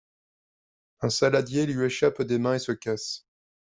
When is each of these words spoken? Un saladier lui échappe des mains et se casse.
Un 1.01 1.11
saladier 1.11 1.67
lui 1.67 1.85
échappe 1.85 2.23
des 2.23 2.39
mains 2.39 2.55
et 2.55 2.57
se 2.57 2.71
casse. 2.71 3.27